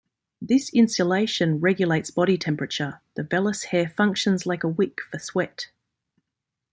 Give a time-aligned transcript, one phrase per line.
[0.41, 5.67] This insulation regulates body temperature: the vellus hair functions like a wick for sweat.